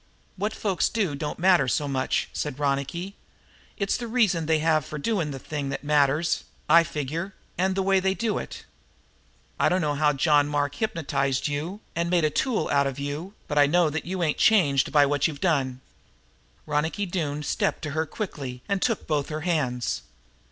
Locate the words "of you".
12.87-13.35